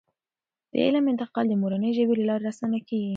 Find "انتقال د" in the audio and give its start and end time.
1.11-1.53